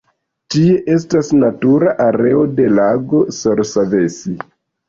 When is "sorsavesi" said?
3.41-4.39